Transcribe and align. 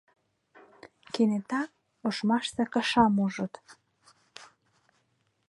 Кенета 1.13 1.61
ошмаште 2.07 2.63
кышам 2.73 3.15
ужыт. 3.25 3.53